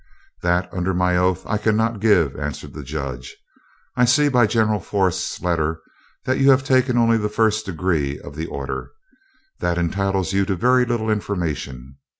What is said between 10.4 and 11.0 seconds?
to very